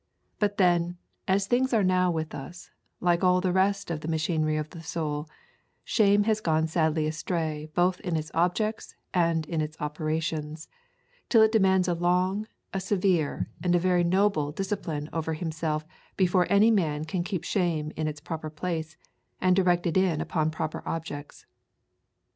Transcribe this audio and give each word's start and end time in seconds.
But 0.39 0.57
then, 0.57 0.97
as 1.27 1.45
things 1.45 1.73
now 1.73 2.09
are 2.09 2.11
with 2.11 2.33
us, 2.33 2.71
like 2.99 3.23
all 3.23 3.39
the 3.39 3.51
rest 3.53 3.91
of 3.91 4.01
the 4.01 4.07
machinery 4.07 4.57
of 4.57 4.71
the 4.71 4.81
soul, 4.81 5.29
shame 5.83 6.23
has 6.23 6.41
gone 6.41 6.65
sadly 6.65 7.05
astray 7.05 7.69
both 7.75 7.99
in 7.99 8.15
its 8.15 8.31
objects 8.33 8.95
and 9.13 9.45
in 9.45 9.61
its 9.61 9.77
operations, 9.79 10.67
till 11.29 11.43
it 11.43 11.51
demands 11.51 11.87
a 11.87 11.93
long, 11.93 12.47
a 12.73 12.79
severe, 12.79 13.47
and 13.63 13.75
a 13.75 13.77
very 13.79 14.03
noble 14.03 14.51
discipline 14.51 15.07
over 15.13 15.35
himself 15.35 15.85
before 16.17 16.47
any 16.49 16.71
man 16.71 17.05
can 17.05 17.23
keep 17.23 17.43
shame 17.43 17.91
in 17.95 18.07
its 18.07 18.19
proper 18.19 18.49
place 18.49 18.97
and 19.39 19.55
directed 19.55 19.95
in 19.97 20.19
upon 20.19 20.47
its 20.47 20.55
proper 20.55 20.81
objects. 20.83 21.45